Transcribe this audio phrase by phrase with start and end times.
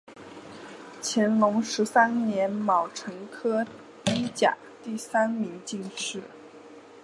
[1.03, 3.63] 乾隆十三年戊辰科
[4.07, 6.23] 一甲第三名进士。